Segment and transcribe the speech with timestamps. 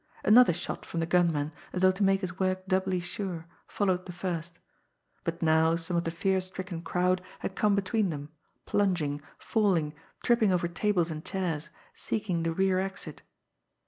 [0.23, 4.11] Another shot from the gunman, as though to make his work doubly sure, followed the
[4.11, 4.57] first
[5.23, 8.29] but now some of the fear stricken crowd had come between them,
[8.65, 9.93] plunging, falling,
[10.23, 13.21] tripping over tables and chairs, seeking the rear exit.